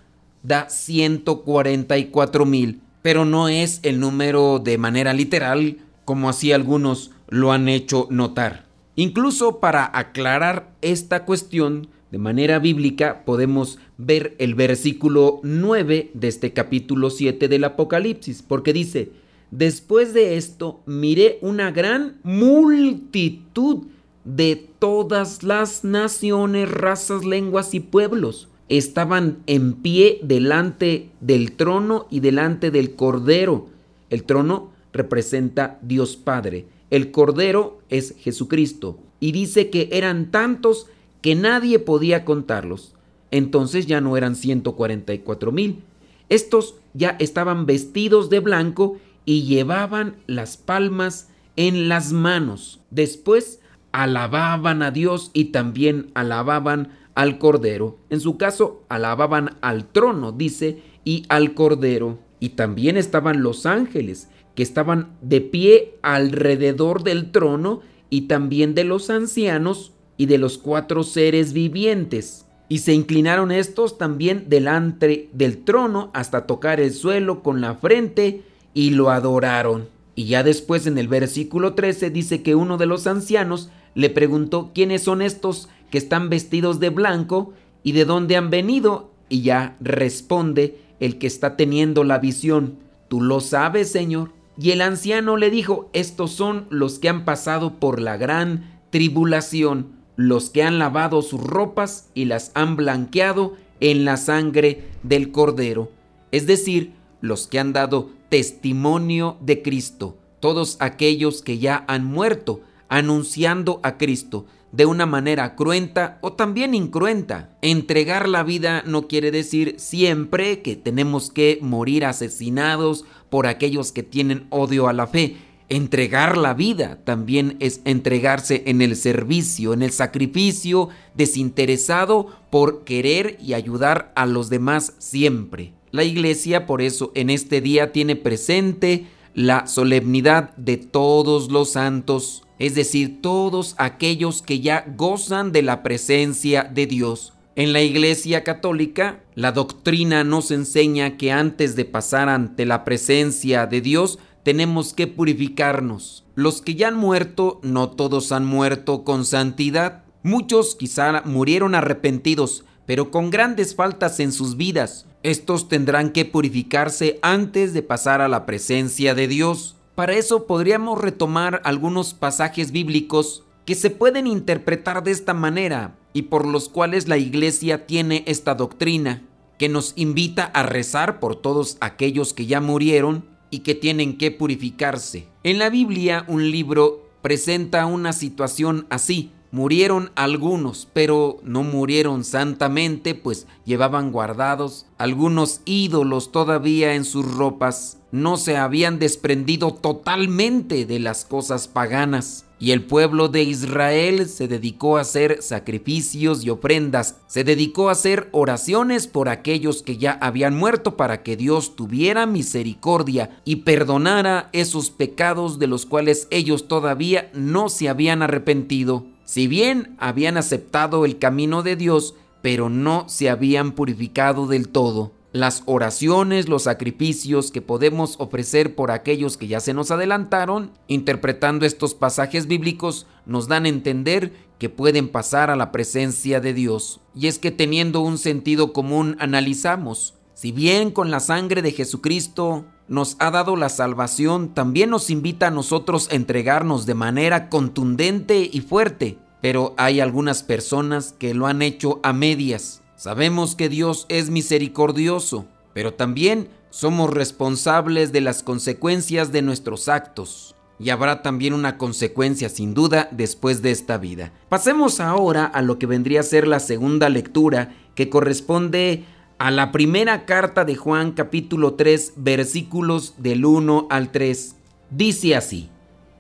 da 0.43 0.71
144 0.71 2.47
mil. 2.47 2.81
Pero 3.03 3.27
no 3.27 3.51
es 3.51 3.81
el 3.83 4.01
número 4.01 4.59
de 4.59 4.79
manera 4.79 5.13
literal 5.13 5.77
como 6.07 6.31
así 6.31 6.53
algunos 6.53 7.11
lo 7.29 7.53
han 7.53 7.69
hecho 7.69 8.09
notar. 8.09 8.65
Incluso 8.97 9.61
para 9.61 9.99
aclarar 9.99 10.71
esta 10.81 11.27
cuestión 11.27 11.89
de 12.11 12.17
manera 12.17 12.59
bíblica 12.59 13.27
podemos 13.27 13.79
ver 13.99 14.35
el 14.39 14.55
versículo 14.55 15.41
9 15.43 16.11
de 16.15 16.29
este 16.29 16.55
capítulo 16.55 17.11
7 17.11 17.49
del 17.49 17.65
Apocalipsis, 17.65 18.41
porque 18.41 18.73
dice, 18.73 19.11
después 19.51 20.15
de 20.15 20.37
esto 20.37 20.81
miré 20.87 21.39
una 21.43 21.71
gran 21.71 22.19
multitud 22.23 23.87
de 24.25 24.69
todas 24.79 25.43
las 25.43 25.85
naciones, 25.85 26.71
razas, 26.71 27.25
lenguas 27.25 27.75
y 27.75 27.81
pueblos. 27.81 28.49
Estaban 28.69 29.39
en 29.47 29.75
pie 29.75 30.21
delante 30.23 31.09
del 31.21 31.53
trono 31.53 32.07
y 32.11 32.21
delante 32.21 32.71
del 32.71 32.95
Cordero. 32.95 33.69
El 34.11 34.25
trono 34.25 34.71
representa 34.93 35.79
Dios 35.83 36.17
Padre. 36.17 36.67
El 36.91 37.11
Cordero 37.11 37.79
es 37.89 38.15
Jesucristo. 38.19 38.99
Y 39.21 39.33
dice 39.33 39.71
que 39.71 39.89
eran 39.93 40.31
tantos 40.31 40.87
que 41.23 41.35
nadie 41.35 41.79
podía 41.79 42.25
contarlos. 42.25 42.95
Entonces 43.31 43.87
ya 43.87 44.01
no 44.01 44.17
eran 44.17 44.37
144 44.37 45.53
mil. 45.53 45.83
Estos 46.29 46.75
ya 46.95 47.17
estaban 47.19 47.67
vestidos 47.67 48.29
de 48.31 48.41
blanco 48.41 48.99
y 49.29 49.43
llevaban 49.43 50.17
las 50.27 50.57
palmas 50.57 51.29
en 51.55 51.91
las 51.91 52.15
manos. 52.15 52.81
Después 52.91 53.61
alababan 53.93 54.83
a 54.83 54.91
Dios 54.91 55.33
y 55.35 55.47
también 55.53 56.11
alababan 56.15 56.93
al 57.15 57.37
Cordero. 57.37 57.99
En 58.09 58.21
su 58.21 58.39
caso, 58.39 58.87
alababan 58.89 59.59
al 59.61 59.85
trono, 59.85 60.33
dice, 60.33 60.83
y 61.05 61.27
al 61.29 61.53
Cordero. 61.53 62.19
Y 62.41 62.51
también 62.51 62.97
estaban 62.97 63.43
los 63.43 63.67
ángeles 63.67 64.31
que 64.55 64.63
estaban 64.63 65.19
de 65.21 65.43
pie 65.43 65.99
alrededor 66.01 67.03
del 67.03 67.31
trono 67.31 67.83
y 68.09 68.23
también 68.29 68.75
de 68.75 68.85
los 68.85 69.11
ancianos 69.11 69.93
y 70.17 70.25
de 70.25 70.39
los 70.39 70.57
cuatro 70.57 71.03
seres 71.03 71.53
vivientes. 71.53 72.47
Y 72.71 72.79
se 72.79 72.95
inclinaron 72.95 73.51
estos 73.51 73.99
también 73.99 74.47
delante 74.49 75.29
del 75.35 75.65
trono 75.65 76.11
hasta 76.15 76.47
tocar 76.47 76.81
el 76.81 76.95
suelo 76.95 77.43
con 77.43 77.61
la 77.61 77.75
frente 77.75 78.48
y 78.75 78.91
lo 78.91 79.11
adoraron. 79.11 79.89
Y 80.15 80.27
ya 80.27 80.43
después 80.43 80.87
en 80.87 80.99
el 80.99 81.09
versículo 81.09 81.75
13 81.75 82.11
dice 82.11 82.43
que 82.43 82.55
uno 82.55 82.77
de 82.77 82.87
los 82.87 83.07
ancianos 83.07 83.71
le 83.95 84.11
preguntó 84.11 84.73
quiénes 84.75 85.03
son 85.03 85.23
estos 85.23 85.69
que 85.91 85.99
están 85.99 86.29
vestidos 86.29 86.81
de 86.81 86.91
blanco 86.91 87.53
y 87.83 87.93
de 87.93 88.05
dónde 88.05 88.37
han 88.37 88.51
venido. 88.51 89.13
Y 89.29 89.43
ya 89.43 89.77
responde 89.81 90.81
el 91.01 91.19
que 91.19 91.27
está 91.27 91.57
teniendo 91.57 92.05
la 92.05 92.19
visión. 92.19 92.79
Tú 93.09 93.21
lo 93.21 93.41
sabes, 93.41 93.91
Señor. 93.91 94.33
Y 94.61 94.73
el 94.73 94.83
anciano 94.83 95.37
le 95.37 95.51
dijo, 95.51 95.89
estos 95.93 96.33
son 96.33 96.67
los 96.71 96.99
que 96.99 97.09
han 97.09 97.25
pasado 97.25 97.75
por 97.75 98.01
la 98.01 98.17
gran 98.17 98.81
tribulación, 98.91 99.93
los 100.17 100.51
que 100.51 100.65
han 100.65 100.81
lavado 100.81 101.23
sus 101.23 101.41
ropas 101.41 102.11
y 102.15 102.25
las 102.25 102.51
han 102.55 102.75
blanqueado 102.75 103.55
en 103.81 104.05
la 104.05 104.17
sangre 104.17 104.89
del 105.03 105.31
cordero, 105.31 105.91
es 106.33 106.47
decir, 106.47 106.93
los 107.21 107.47
que 107.47 107.59
han 107.59 107.73
dado 107.73 108.11
testimonio 108.29 109.37
de 109.41 109.63
Cristo, 109.63 110.17
todos 110.41 110.77
aquellos 110.81 111.43
que 111.43 111.59
ya 111.59 111.85
han 111.89 112.05
muerto 112.05 112.61
anunciando 112.89 113.81
a 113.83 113.99
Cristo 113.99 114.47
de 114.73 114.87
una 114.87 115.07
manera 115.07 115.55
cruenta 115.55 116.19
o 116.21 116.33
también 116.33 116.75
incruenta. 116.75 117.57
Entregar 117.63 118.29
la 118.29 118.43
vida 118.43 118.83
no 118.87 119.09
quiere 119.09 119.31
decir 119.31 119.75
siempre 119.79 120.61
que 120.63 120.77
tenemos 120.77 121.31
que 121.31 121.59
morir 121.63 122.05
asesinados 122.05 123.05
por 123.31 123.47
aquellos 123.47 123.93
que 123.93 124.03
tienen 124.03 124.47
odio 124.51 124.89
a 124.89 124.93
la 124.93 125.07
fe. 125.07 125.37
Entregar 125.71 126.39
la 126.39 126.55
vida 126.55 126.99
también 127.05 127.57
es 127.61 127.83
entregarse 127.85 128.63
en 128.67 128.81
el 128.81 128.97
servicio, 128.97 129.75
en 129.75 129.83
el 129.83 129.91
sacrificio 129.91 130.89
desinteresado 131.15 132.29
por 132.51 132.85
querer 132.85 133.37
y 133.41 133.53
ayudar 133.53 134.13
a 134.17 134.25
los 134.25 134.49
demás 134.49 134.95
siempre. 134.99 135.78
La 135.91 136.05
iglesia 136.05 136.67
por 136.67 136.83
eso 136.83 137.13
en 137.15 137.31
este 137.31 137.61
día 137.61 137.93
tiene 137.93 138.17
presente 138.17 139.07
la 139.35 139.67
solemnidad 139.67 140.57
de 140.57 140.77
todos 140.77 141.51
los 141.51 141.73
santos, 141.73 142.43
es 142.59 142.75
decir, 142.75 143.23
todos 143.23 143.75
aquellos 143.79 144.43
que 144.43 144.61
ya 144.61 144.85
gozan 144.97 145.53
de 145.53 145.63
la 145.63 145.83
presencia 145.83 146.65
de 146.65 146.87
Dios. 146.87 147.35
En 147.55 147.73
la 147.73 147.83
Iglesia 147.83 148.45
Católica, 148.45 149.21
la 149.35 149.51
doctrina 149.51 150.23
nos 150.23 150.53
enseña 150.53 151.17
que 151.17 151.33
antes 151.33 151.75
de 151.75 151.85
pasar 151.85 152.29
ante 152.29 152.67
la 152.67 152.85
presencia 152.85 153.67
de 153.67 153.81
Dios, 153.81 154.21
tenemos 154.45 154.95
que 154.95 155.09
purificarnos. 155.09 156.25
Los 156.37 156.63
que 156.63 156.77
ya 156.77 156.87
han 156.87 156.97
muerto, 156.97 157.59
no 157.65 157.91
todos 157.91 158.31
han 158.31 158.47
muerto 158.47 159.03
con 159.03 159.25
santidad. 159.25 160.05
Muchos 160.23 160.77
quizá 160.77 161.23
murieron 161.25 161.75
arrepentidos, 161.75 162.65
pero 162.87 163.11
con 163.11 163.31
grandes 163.31 163.75
faltas 163.75 164.21
en 164.21 164.31
sus 164.31 164.57
vidas. 164.57 165.08
Estos 165.23 165.69
tendrán 165.69 166.11
que 166.11 166.25
purificarse 166.25 167.19
antes 167.23 167.73
de 167.73 167.83
pasar 167.83 168.21
a 168.21 168.29
la 168.29 168.47
presencia 168.47 169.15
de 169.15 169.27
Dios. 169.27 169.77
Para 169.95 170.15
eso 170.15 170.47
podríamos 170.47 171.01
retomar 171.01 171.61
algunos 171.65 172.15
pasajes 172.15 172.71
bíblicos 172.71 173.43
que 173.65 173.75
se 173.75 173.91
pueden 173.91 174.27
interpretar 174.27 175.03
de 175.03 175.11
esta 175.11 175.35
manera 175.35 175.99
y 176.13 176.23
por 176.23 176.47
los 176.47 176.69
cuales 176.69 177.09
la 177.09 177.19
iglesia 177.19 177.87
tiene 177.87 178.23
esta 178.27 178.55
doctrina, 178.55 179.23
que 179.59 179.69
nos 179.69 179.93
invita 179.97 180.45
a 180.45 180.63
rezar 180.63 181.19
por 181.19 181.37
todos 181.37 181.77
aquellos 181.81 182.33
que 182.33 182.47
ya 182.47 182.61
murieron 182.61 183.25
y 183.51 183.61
que 183.61 183.75
tienen 183.75 184.17
que 184.19 184.31
purificarse. 184.31 185.27
En 185.43 185.59
la 185.59 185.69
Biblia 185.69 186.25
un 186.29 186.51
libro 186.51 187.09
presenta 187.23 187.85
una 187.87 188.13
situación 188.13 188.87
así. 188.89 189.33
Murieron 189.51 190.11
algunos, 190.15 190.87
pero 190.93 191.39
no 191.43 191.63
murieron 191.63 192.23
santamente, 192.23 193.15
pues 193.15 193.47
llevaban 193.65 194.13
guardados 194.13 194.85
algunos 194.99 195.63
ídolos 195.65 196.33
todavía 196.33 196.95
en 196.95 197.05
sus 197.05 197.35
ropas. 197.35 197.97
No 198.13 198.37
se 198.37 198.59
habían 198.59 198.99
desprendido 198.99 199.73
totalmente 199.73 200.85
de 200.85 200.99
las 200.99 201.25
cosas 201.25 201.67
paganas. 201.67 202.45
Y 202.61 202.73
el 202.73 202.83
pueblo 202.83 203.29
de 203.29 203.45
Israel 203.45 204.29
se 204.29 204.49
dedicó 204.49 204.99
a 204.99 205.03
hacer 205.03 205.43
sacrificios 205.43 206.45
y 206.45 206.51
ofrendas, 206.51 207.17
se 207.29 207.45
dedicó 207.45 207.89
a 207.89 207.93
hacer 207.93 208.29
oraciones 208.33 209.07
por 209.07 209.29
aquellos 209.29 209.83
que 209.83 209.97
ya 209.97 210.19
habían 210.21 210.57
muerto 210.57 210.97
para 210.97 211.23
que 211.23 211.37
Dios 211.37 211.77
tuviera 211.77 212.27
misericordia 212.27 213.41
y 213.45 213.57
perdonara 213.57 214.51
esos 214.53 214.91
pecados 214.91 215.61
de 215.61 215.69
los 215.69 215.87
cuales 215.87 216.27
ellos 216.31 216.67
todavía 216.67 217.31
no 217.33 217.69
se 217.69 217.89
habían 217.89 218.23
arrepentido. 218.23 219.07
Si 219.29 219.47
bien 219.47 219.95
habían 219.99 220.39
aceptado 220.39 221.05
el 221.05 221.19
camino 221.19 221.63
de 221.63 221.77
Dios, 221.77 222.15
pero 222.41 222.71
no 222.71 223.07
se 223.11 223.29
habían 223.29 223.73
purificado 223.73 224.47
del 224.47 224.71
todo 224.71 225.13
las 225.33 225.63
oraciones, 225.67 226.49
los 226.49 226.63
sacrificios 226.63 227.51
que 227.51 227.61
podemos 227.61 228.17
ofrecer 228.19 228.75
por 228.75 228.91
aquellos 228.91 229.37
que 229.37 229.47
ya 229.47 229.61
se 229.61 229.75
nos 229.75 229.91
adelantaron, 229.91 230.73
interpretando 230.87 231.67
estos 231.67 231.95
pasajes 231.95 232.47
bíblicos, 232.47 233.07
nos 233.27 233.47
dan 233.47 233.67
a 233.67 233.69
entender 233.69 234.33
que 234.59 234.71
pueden 234.71 235.09
pasar 235.09 235.51
a 235.51 235.57
la 235.57 235.71
presencia 235.71 236.41
de 236.41 236.55
Dios. 236.55 237.01
Y 237.15 237.27
es 237.27 237.39
que 237.39 237.51
teniendo 237.51 238.01
un 238.01 238.17
sentido 238.17 238.73
común 238.73 239.17
analizamos, 239.21 240.15
si 240.39 240.53
bien 240.53 240.93
con 240.93 241.11
la 241.11 241.19
sangre 241.19 241.63
de 241.63 241.73
Jesucristo 241.73 242.65
nos 242.87 243.17
ha 243.19 243.33
dado 243.33 243.57
la 243.57 243.69
salvación, 243.69 244.55
también 244.55 244.91
nos 244.91 245.11
invita 245.11 245.49
a 245.49 245.51
nosotros 245.51 246.09
a 246.13 246.15
entregarnos 246.15 246.87
de 246.87 246.95
manera 246.95 247.49
contundente 247.49 248.49
y 248.53 248.61
fuerte. 248.61 249.19
Pero 249.41 249.75
hay 249.77 249.99
algunas 249.99 250.45
personas 250.45 251.13
que 251.19 251.35
lo 251.35 251.47
han 251.47 251.63
hecho 251.63 251.99
a 252.03 252.13
medias 252.13 252.83
Sabemos 252.99 253.55
que 253.55 253.69
Dios 253.69 254.07
es 254.09 254.29
misericordioso, 254.29 255.47
pero 255.73 255.95
también 255.95 256.49
somos 256.71 257.11
responsables 257.11 258.11
de 258.11 258.21
las 258.21 258.43
consecuencias 258.43 259.31
de 259.31 259.41
nuestros 259.41 259.89
actos. 259.89 260.57
Y 260.81 260.91
habrá 260.91 261.23
también 261.23 261.55
una 261.55 261.79
consecuencia 261.79 262.49
sin 262.49 262.75
duda 262.75 263.09
después 263.13 263.63
de 263.63 263.71
esta 263.71 263.99
vida. 263.99 264.33
Pasemos 264.49 264.99
ahora 264.99 265.45
a 265.45 265.63
lo 265.63 265.79
que 265.79 265.87
vendría 265.87 266.21
a 266.21 266.25
ser 266.25 266.49
la 266.49 266.59
segunda 266.59 267.09
lectura 267.09 267.73
que 267.95 268.11
corresponde 268.11 269.05
a 269.39 269.53
la 269.53 269.71
primera 269.71 270.27
carta 270.27 270.65
de 270.65 270.75
Juan 270.75 271.13
capítulo 271.13 271.75
3 271.75 272.15
versículos 272.17 273.15
del 273.19 273.45
1 273.45 273.87
al 273.89 274.11
3. 274.11 274.57
Dice 274.91 275.37
así, 275.37 275.69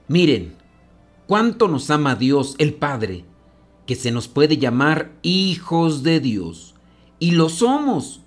miren, 0.06 0.54
cuánto 1.26 1.66
nos 1.66 1.90
ama 1.90 2.14
Dios 2.14 2.54
el 2.58 2.74
Padre, 2.74 3.24
que 3.86 3.96
se 3.96 4.12
nos 4.12 4.28
puede 4.28 4.56
llamar 4.56 5.10
hijos 5.22 6.04
de 6.04 6.20
Dios. 6.20 6.76
Y 7.18 7.32
lo 7.32 7.48
somos. 7.48 8.22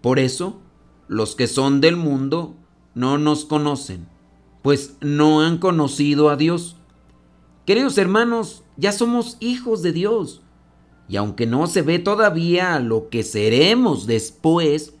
Por 0.00 0.18
eso, 0.18 0.58
los 1.06 1.36
que 1.36 1.46
son 1.46 1.82
del 1.82 1.96
mundo 1.96 2.54
no 2.94 3.18
nos 3.18 3.44
conocen, 3.44 4.08
pues 4.62 4.96
no 5.02 5.42
han 5.42 5.58
conocido 5.58 6.30
a 6.30 6.36
Dios. 6.36 6.76
Queridos 7.66 7.98
hermanos, 7.98 8.62
ya 8.78 8.92
somos 8.92 9.36
hijos 9.40 9.82
de 9.82 9.92
Dios. 9.92 10.40
Y 11.10 11.16
aunque 11.16 11.44
no 11.44 11.66
se 11.66 11.82
ve 11.82 11.98
todavía 11.98 12.78
lo 12.78 13.08
que 13.08 13.24
seremos 13.24 14.06
después, 14.06 14.94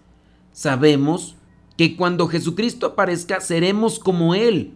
sabemos 0.50 1.36
que 1.76 1.94
cuando 1.94 2.26
Jesucristo 2.26 2.88
aparezca 2.88 3.40
seremos 3.40 4.00
como 4.00 4.34
Él, 4.34 4.74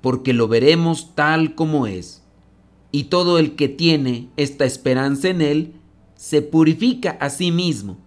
porque 0.00 0.32
lo 0.32 0.46
veremos 0.46 1.16
tal 1.16 1.56
como 1.56 1.88
es. 1.88 2.22
Y 2.92 3.04
todo 3.04 3.40
el 3.40 3.56
que 3.56 3.68
tiene 3.68 4.28
esta 4.36 4.64
esperanza 4.64 5.28
en 5.28 5.40
Él 5.40 5.72
se 6.14 6.40
purifica 6.40 7.18
a 7.20 7.30
sí 7.30 7.50
mismo, 7.50 7.98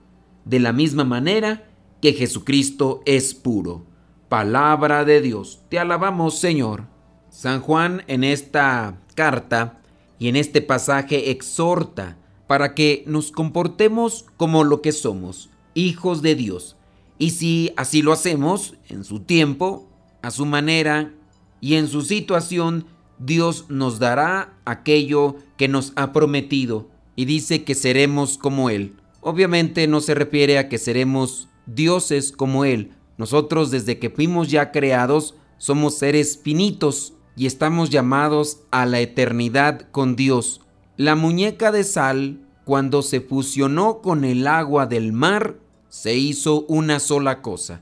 de 0.45 0.61
la 0.61 0.71
misma 0.71 1.03
manera 1.03 1.69
que 2.01 2.13
Jesucristo 2.13 3.01
es 3.05 3.33
puro. 3.33 3.83
Palabra 4.29 5.03
de 5.03 5.19
Dios. 5.19 5.59
Te 5.67 5.79
alabamos, 5.79 6.39
Señor. 6.39 6.85
San 7.29 7.59
Juan 7.59 8.03
en 8.07 8.23
esta 8.23 9.01
carta 9.15 9.81
y 10.17 10.29
en 10.29 10.37
este 10.37 10.61
pasaje 10.61 11.29
exhorta 11.29 12.15
para 12.49 12.73
que 12.73 13.03
nos 13.05 13.31
comportemos 13.31 14.25
como 14.35 14.63
lo 14.63 14.81
que 14.81 14.91
somos, 14.91 15.51
hijos 15.75 16.23
de 16.23 16.33
Dios. 16.33 16.77
Y 17.19 17.29
si 17.29 17.71
así 17.77 18.01
lo 18.01 18.11
hacemos, 18.11 18.73
en 18.89 19.03
su 19.03 19.19
tiempo, 19.19 19.87
a 20.23 20.31
su 20.31 20.47
manera 20.47 21.13
y 21.61 21.75
en 21.75 21.87
su 21.87 22.01
situación, 22.01 22.87
Dios 23.19 23.65
nos 23.69 23.99
dará 23.99 24.57
aquello 24.65 25.35
que 25.57 25.67
nos 25.67 25.93
ha 25.95 26.11
prometido 26.11 26.89
y 27.15 27.25
dice 27.25 27.63
que 27.63 27.75
seremos 27.75 28.39
como 28.39 28.71
Él. 28.71 28.95
Obviamente 29.21 29.85
no 29.85 30.01
se 30.01 30.15
refiere 30.15 30.57
a 30.57 30.69
que 30.69 30.79
seremos 30.79 31.49
dioses 31.67 32.31
como 32.31 32.65
Él. 32.65 32.93
Nosotros 33.19 33.69
desde 33.69 33.99
que 33.99 34.09
fuimos 34.09 34.49
ya 34.49 34.71
creados 34.71 35.35
somos 35.59 35.99
seres 35.99 36.39
finitos 36.41 37.13
y 37.35 37.45
estamos 37.45 37.91
llamados 37.91 38.61
a 38.71 38.87
la 38.87 39.01
eternidad 39.01 39.81
con 39.91 40.15
Dios. 40.15 40.61
La 40.99 41.15
muñeca 41.15 41.71
de 41.71 41.85
sal, 41.85 42.41
cuando 42.65 43.03
se 43.03 43.21
fusionó 43.21 44.01
con 44.01 44.25
el 44.25 44.45
agua 44.45 44.85
del 44.85 45.13
mar, 45.13 45.55
se 45.87 46.17
hizo 46.17 46.65
una 46.67 46.99
sola 46.99 47.41
cosa. 47.41 47.81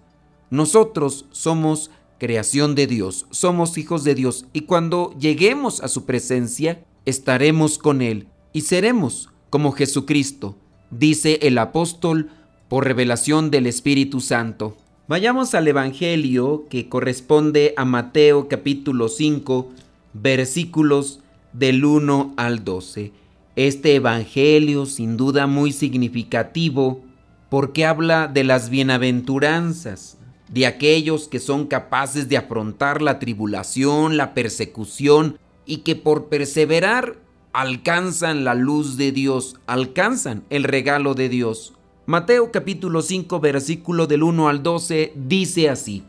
Nosotros 0.51 1.25
somos 1.31 1.89
creación 2.19 2.75
de 2.75 2.85
Dios, 2.85 3.25
somos 3.31 3.79
hijos 3.79 4.03
de 4.03 4.13
Dios 4.13 4.45
y 4.53 4.61
cuando 4.61 5.15
lleguemos 5.17 5.81
a 5.81 5.87
su 5.87 6.05
presencia, 6.05 6.85
estaremos 7.05 7.79
con 7.79 8.03
Él 8.03 8.27
y 8.53 8.61
seremos 8.61 9.31
como 9.49 9.71
Jesucristo, 9.71 10.55
dice 10.91 11.39
el 11.41 11.57
apóstol 11.57 12.29
por 12.67 12.85
revelación 12.85 13.49
del 13.49 13.65
Espíritu 13.65 14.21
Santo. 14.21 14.77
Vayamos 15.07 15.55
al 15.55 15.67
Evangelio 15.67 16.67
que 16.69 16.87
corresponde 16.87 17.73
a 17.77 17.83
Mateo 17.83 18.47
capítulo 18.47 19.09
5 19.09 19.71
versículos 20.13 21.21
del 21.53 21.83
1 21.85 22.33
al 22.37 22.63
12. 22.63 23.11
Este 23.55 23.95
Evangelio 23.95 24.85
sin 24.85 25.17
duda 25.17 25.47
muy 25.47 25.71
significativo 25.71 27.01
porque 27.49 27.85
habla 27.85 28.27
de 28.27 28.43
las 28.43 28.69
bienaventuranzas, 28.69 30.17
de 30.49 30.65
aquellos 30.65 31.27
que 31.27 31.39
son 31.39 31.67
capaces 31.67 32.29
de 32.29 32.37
afrontar 32.37 33.01
la 33.01 33.19
tribulación, 33.19 34.17
la 34.17 34.33
persecución 34.33 35.37
y 35.65 35.77
que 35.77 35.95
por 35.95 36.27
perseverar 36.27 37.17
alcanzan 37.53 38.43
la 38.43 38.53
luz 38.53 38.97
de 38.97 39.11
Dios, 39.11 39.55
alcanzan 39.65 40.43
el 40.49 40.63
regalo 40.63 41.15
de 41.15 41.29
Dios. 41.29 41.73
Mateo 42.05 42.51
capítulo 42.51 43.01
5 43.01 43.39
versículo 43.39 44.07
del 44.07 44.23
1 44.23 44.47
al 44.47 44.63
12 44.63 45.13
dice 45.15 45.69
así. 45.69 46.03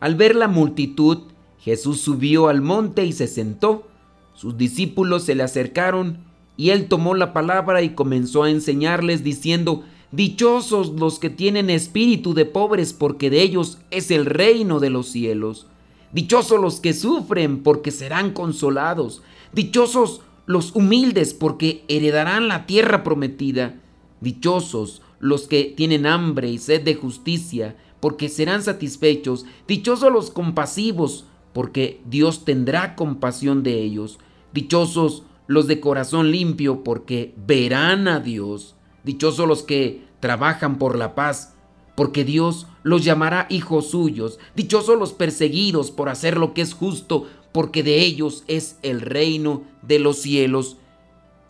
Al 0.00 0.16
ver 0.16 0.34
la 0.34 0.48
multitud, 0.48 1.18
Jesús 1.60 2.00
subió 2.00 2.48
al 2.48 2.60
monte 2.60 3.04
y 3.04 3.12
se 3.12 3.28
sentó. 3.28 3.86
Sus 4.34 4.56
discípulos 4.56 5.24
se 5.24 5.34
le 5.34 5.42
acercaron 5.42 6.18
y 6.56 6.70
él 6.70 6.88
tomó 6.88 7.14
la 7.14 7.32
palabra 7.32 7.82
y 7.82 7.90
comenzó 7.90 8.44
a 8.44 8.50
enseñarles 8.50 9.24
diciendo, 9.24 9.84
Dichosos 10.12 10.90
los 10.90 11.18
que 11.18 11.30
tienen 11.30 11.70
espíritu 11.70 12.34
de 12.34 12.44
pobres, 12.44 12.92
porque 12.92 13.30
de 13.30 13.40
ellos 13.40 13.78
es 13.90 14.10
el 14.10 14.26
reino 14.26 14.78
de 14.78 14.90
los 14.90 15.08
cielos. 15.08 15.66
Dichosos 16.12 16.60
los 16.60 16.80
que 16.80 16.92
sufren, 16.92 17.62
porque 17.62 17.90
serán 17.90 18.32
consolados. 18.32 19.22
Dichosos 19.54 20.20
los 20.44 20.76
humildes, 20.76 21.32
porque 21.32 21.84
heredarán 21.88 22.46
la 22.46 22.66
tierra 22.66 23.04
prometida. 23.04 23.80
Dichosos 24.20 25.00
los 25.18 25.48
que 25.48 25.72
tienen 25.74 26.04
hambre 26.04 26.50
y 26.50 26.58
sed 26.58 26.82
de 26.82 26.94
justicia, 26.94 27.74
porque 28.00 28.28
serán 28.28 28.62
satisfechos. 28.62 29.46
Dichosos 29.66 30.12
los 30.12 30.30
compasivos, 30.30 31.24
porque 31.52 32.00
Dios 32.06 32.44
tendrá 32.44 32.94
compasión 32.94 33.62
de 33.62 33.82
ellos. 33.82 34.18
Dichosos 34.52 35.24
los 35.46 35.66
de 35.66 35.80
corazón 35.80 36.30
limpio, 36.30 36.82
porque 36.84 37.34
verán 37.46 38.08
a 38.08 38.20
Dios. 38.20 38.74
Dichosos 39.04 39.46
los 39.46 39.62
que 39.62 40.04
trabajan 40.20 40.78
por 40.78 40.96
la 40.96 41.14
paz, 41.14 41.54
porque 41.96 42.24
Dios 42.24 42.66
los 42.82 43.04
llamará 43.04 43.46
hijos 43.50 43.90
suyos. 43.90 44.38
Dichosos 44.54 44.98
los 44.98 45.12
perseguidos 45.12 45.90
por 45.90 46.08
hacer 46.08 46.38
lo 46.38 46.54
que 46.54 46.62
es 46.62 46.74
justo, 46.74 47.26
porque 47.52 47.82
de 47.82 48.00
ellos 48.00 48.44
es 48.46 48.78
el 48.82 49.00
reino 49.00 49.62
de 49.82 49.98
los 49.98 50.18
cielos. 50.18 50.78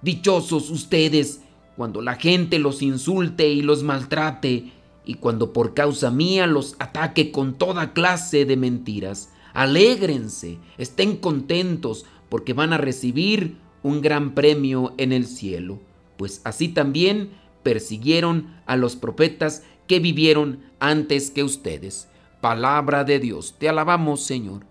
Dichosos 0.00 0.70
ustedes 0.70 1.42
cuando 1.76 2.02
la 2.02 2.16
gente 2.16 2.58
los 2.58 2.82
insulte 2.82 3.48
y 3.48 3.62
los 3.62 3.82
maltrate, 3.82 4.72
y 5.04 5.14
cuando 5.14 5.52
por 5.52 5.74
causa 5.74 6.10
mía 6.10 6.46
los 6.46 6.76
ataque 6.78 7.32
con 7.32 7.54
toda 7.54 7.92
clase 7.92 8.44
de 8.44 8.56
mentiras. 8.56 9.31
Alégrense, 9.52 10.58
estén 10.78 11.16
contentos, 11.16 12.04
porque 12.28 12.52
van 12.52 12.72
a 12.72 12.78
recibir 12.78 13.56
un 13.82 14.00
gran 14.00 14.34
premio 14.34 14.94
en 14.96 15.12
el 15.12 15.26
cielo, 15.26 15.80
pues 16.16 16.40
así 16.44 16.68
también 16.68 17.30
persiguieron 17.62 18.54
a 18.66 18.76
los 18.76 18.96
profetas 18.96 19.62
que 19.86 20.00
vivieron 20.00 20.60
antes 20.80 21.30
que 21.30 21.44
ustedes. 21.44 22.08
Palabra 22.40 23.04
de 23.04 23.18
Dios, 23.18 23.54
te 23.58 23.68
alabamos 23.68 24.22
Señor. 24.22 24.64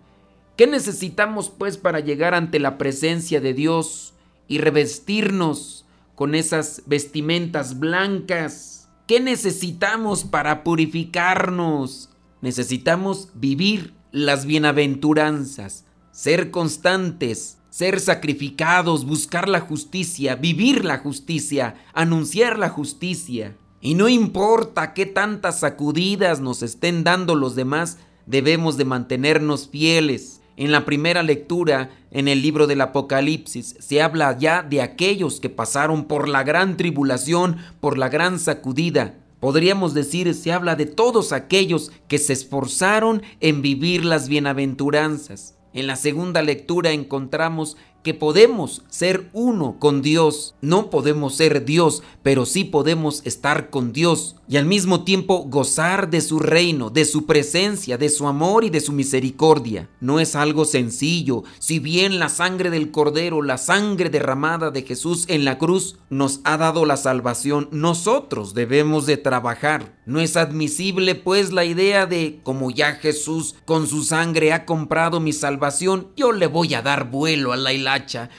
¿Qué 0.56 0.66
necesitamos 0.66 1.50
pues 1.50 1.76
para 1.76 2.00
llegar 2.00 2.34
ante 2.34 2.58
la 2.58 2.78
presencia 2.78 3.40
de 3.40 3.54
Dios 3.54 4.12
y 4.48 4.58
revestirnos 4.58 5.82
con 6.14 6.34
esas 6.34 6.82
vestimentas 6.86 7.78
blancas. 7.78 8.88
¿Qué 9.06 9.20
necesitamos 9.20 10.24
para 10.24 10.62
purificarnos? 10.62 12.10
Necesitamos 12.40 13.30
vivir 13.34 13.94
las 14.12 14.46
bienaventuranzas, 14.46 15.84
ser 16.12 16.50
constantes, 16.50 17.58
ser 17.70 17.98
sacrificados, 18.00 19.06
buscar 19.06 19.48
la 19.48 19.60
justicia, 19.60 20.36
vivir 20.36 20.84
la 20.84 20.98
justicia, 20.98 21.74
anunciar 21.94 22.58
la 22.58 22.68
justicia. 22.68 23.56
Y 23.80 23.94
no 23.94 24.08
importa 24.08 24.94
qué 24.94 25.06
tantas 25.06 25.60
sacudidas 25.60 26.40
nos 26.40 26.62
estén 26.62 27.02
dando 27.02 27.34
los 27.34 27.56
demás, 27.56 27.98
debemos 28.26 28.76
de 28.76 28.84
mantenernos 28.84 29.68
fieles, 29.68 30.42
en 30.56 30.70
la 30.70 30.84
primera 30.84 31.22
lectura 31.22 31.90
en 32.10 32.28
el 32.28 32.42
libro 32.42 32.66
del 32.66 32.82
Apocalipsis 32.82 33.74
se 33.80 34.02
habla 34.02 34.36
ya 34.38 34.62
de 34.62 34.82
aquellos 34.82 35.40
que 35.40 35.48
pasaron 35.48 36.04
por 36.04 36.28
la 36.28 36.42
gran 36.42 36.76
tribulación, 36.76 37.56
por 37.80 37.96
la 37.96 38.10
gran 38.10 38.38
sacudida. 38.38 39.14
Podríamos 39.42 39.92
decir, 39.92 40.32
se 40.34 40.52
habla 40.52 40.76
de 40.76 40.86
todos 40.86 41.32
aquellos 41.32 41.90
que 42.06 42.18
se 42.18 42.32
esforzaron 42.32 43.22
en 43.40 43.60
vivir 43.60 44.04
las 44.04 44.28
bienaventuranzas. 44.28 45.56
En 45.72 45.88
la 45.88 45.96
segunda 45.96 46.42
lectura 46.42 46.92
encontramos 46.92 47.76
que 48.02 48.14
podemos 48.14 48.82
ser 48.88 49.28
uno 49.32 49.76
con 49.78 50.02
Dios. 50.02 50.54
No 50.60 50.90
podemos 50.90 51.34
ser 51.34 51.64
Dios, 51.64 52.02
pero 52.22 52.46
sí 52.46 52.64
podemos 52.64 53.22
estar 53.24 53.70
con 53.70 53.92
Dios 53.92 54.36
y 54.52 54.58
al 54.58 54.66
mismo 54.66 55.02
tiempo 55.02 55.44
gozar 55.44 56.10
de 56.10 56.20
su 56.20 56.38
reino, 56.38 56.90
de 56.90 57.06
su 57.06 57.24
presencia, 57.24 57.96
de 57.96 58.10
su 58.10 58.26
amor 58.26 58.64
y 58.64 58.70
de 58.70 58.80
su 58.80 58.92
misericordia. 58.92 59.88
No 59.98 60.20
es 60.20 60.36
algo 60.36 60.66
sencillo, 60.66 61.44
si 61.58 61.78
bien 61.78 62.18
la 62.18 62.28
sangre 62.28 62.68
del 62.68 62.90
Cordero, 62.90 63.40
la 63.40 63.56
sangre 63.56 64.10
derramada 64.10 64.70
de 64.70 64.82
Jesús 64.82 65.24
en 65.28 65.46
la 65.46 65.56
cruz 65.56 65.96
nos 66.10 66.40
ha 66.44 66.58
dado 66.58 66.84
la 66.84 66.98
salvación, 66.98 67.68
nosotros 67.72 68.52
debemos 68.52 69.06
de 69.06 69.16
trabajar. 69.16 69.98
No 70.04 70.20
es 70.20 70.36
admisible 70.36 71.14
pues 71.14 71.52
la 71.52 71.64
idea 71.64 72.04
de 72.04 72.40
como 72.42 72.70
ya 72.70 72.96
Jesús 72.96 73.54
con 73.64 73.86
su 73.86 74.02
sangre 74.02 74.52
ha 74.52 74.66
comprado 74.66 75.18
mi 75.20 75.32
salvación, 75.32 76.08
yo 76.14 76.32
le 76.32 76.46
voy 76.46 76.74
a 76.74 76.82
dar 76.82 77.10
vuelo 77.10 77.52
a 77.52 77.56
la 77.56 77.72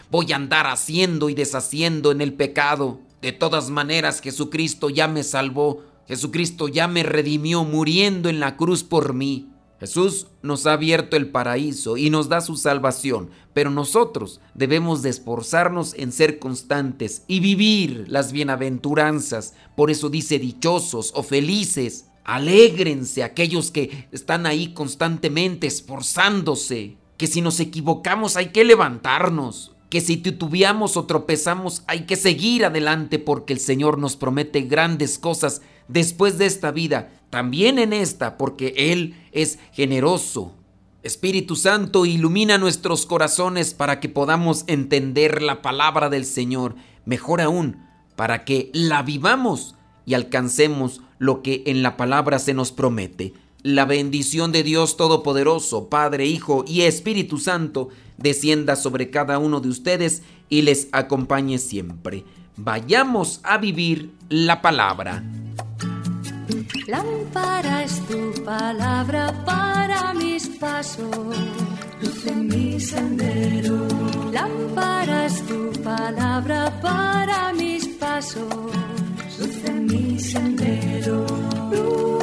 voy 0.10 0.32
a 0.32 0.36
andar 0.36 0.68
haciendo 0.68 1.30
y 1.30 1.34
deshaciendo 1.34 2.12
en 2.12 2.22
el 2.22 2.34
pecado. 2.34 3.00
De 3.22 3.32
todas 3.32 3.70
maneras 3.70 4.22
Jesucristo 4.22 4.90
ya 4.90 5.08
me 5.08 5.24
salvó, 5.24 5.84
Jesucristo 6.08 6.68
ya 6.68 6.88
me 6.88 7.04
redimió 7.04 7.64
muriendo 7.64 8.30
en 8.30 8.40
la 8.40 8.58
cruz 8.58 8.84
por 8.84 9.14
mí. 9.14 9.50
Jesús 9.80 10.28
nos 10.42 10.66
ha 10.66 10.74
abierto 10.74 11.18
el 11.18 11.30
paraíso 11.30 11.98
y 11.98 12.10
nos 12.10 12.30
da 12.30 12.40
su 12.40 12.56
salvación, 12.56 13.32
pero 13.54 13.70
nosotros 13.70 14.40
debemos 14.54 15.02
de 15.02 15.10
esforzarnos 15.10 15.94
en 15.96 16.14
ser 16.14 16.40
constantes 16.40 17.24
y 17.28 17.42
vivir 17.42 18.06
las 18.08 18.32
bienaventuranzas. 18.32 19.56
Por 19.76 19.92
eso 19.92 20.10
dice 20.10 20.40
dichosos 20.40 21.12
o 21.16 21.22
felices. 21.22 22.06
Alégrense 22.24 23.24
aquellos 23.24 23.72
que 23.72 24.08
están 24.14 24.46
ahí 24.46 24.74
constantemente 24.74 25.68
esforzándose. 25.68 26.96
Que 27.24 27.28
si 27.28 27.40
nos 27.40 27.62
equivocamos 27.62 28.36
hay 28.36 28.48
que 28.48 28.66
levantarnos. 28.66 29.72
Que 29.90 30.02
si 30.02 30.18
titubeamos 30.18 30.98
o 30.98 31.06
tropezamos 31.06 31.84
hay 31.88 32.02
que 32.02 32.18
seguir 32.18 32.66
adelante 32.66 33.18
porque 33.18 33.54
el 33.54 33.62
Señor 33.62 33.98
nos 33.98 34.18
promete 34.18 34.64
grandes 34.64 35.20
cosas 35.20 35.62
después 35.88 36.38
de 36.38 36.48
esta 36.48 36.72
vida, 36.72 37.14
también 37.30 37.80
en 37.80 37.94
esta, 37.94 38.38
porque 38.38 38.74
Él 38.76 39.16
es 39.32 39.58
generoso. 39.72 40.54
Espíritu 41.02 41.56
Santo, 41.56 42.06
ilumina 42.06 42.58
nuestros 42.58 43.06
corazones 43.06 43.74
para 43.74 44.02
que 44.02 44.10
podamos 44.10 44.66
entender 44.68 45.42
la 45.42 45.62
palabra 45.62 46.10
del 46.10 46.26
Señor, 46.26 46.76
mejor 47.06 47.40
aún, 47.40 47.86
para 48.18 48.44
que 48.44 48.70
la 48.74 49.02
vivamos 49.02 49.76
y 50.06 50.16
alcancemos 50.16 51.00
lo 51.20 51.42
que 51.42 51.64
en 51.68 51.84
la 51.84 51.96
palabra 51.96 52.38
se 52.40 52.54
nos 52.54 52.74
promete. 52.74 53.32
La 53.64 53.86
bendición 53.86 54.52
de 54.52 54.62
Dios 54.62 54.98
Todopoderoso, 54.98 55.88
Padre, 55.88 56.26
Hijo 56.26 56.66
y 56.68 56.82
Espíritu 56.82 57.38
Santo, 57.38 57.88
descienda 58.18 58.76
sobre 58.76 59.10
cada 59.10 59.40
uno 59.40 59.62
de 59.62 59.70
ustedes 59.70 60.22
y 60.50 60.64
les 60.64 60.90
acompañe 60.92 61.58
siempre. 61.58 62.26
Vayamos 62.58 63.40
a 63.42 63.58
vivir 63.58 64.12
la 64.28 64.62
palabra. 64.62 65.24
Lámpara 66.88 67.84
es 67.84 68.06
tu 68.06 68.44
palabra 68.44 69.34
para 69.46 70.14
mis 70.14 70.46
pasos, 70.48 71.08
luz 72.02 72.26
en 72.28 72.48
mi 72.48 72.78
sendero. 72.82 73.88
Lámpara 74.34 75.28
es 75.28 75.42
tu 75.48 75.72
palabra 75.82 76.82
para 76.82 77.54
mis 77.54 77.88
pasos, 77.88 78.44
luz 79.40 79.64
en 79.64 79.86
mi 79.86 80.20
sendero. 80.20 81.26
Luz, 81.72 82.23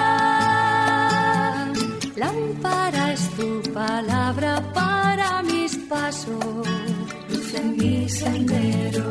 paso, 6.21 6.63
luz 7.29 7.53
en 7.55 7.77
mi 7.77 8.09
sendero, 8.09 9.05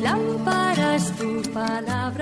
lámparas 0.00 1.12
tu 1.16 1.42
palabra 1.52 2.21